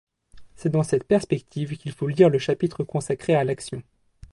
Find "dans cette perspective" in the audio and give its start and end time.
0.71-1.77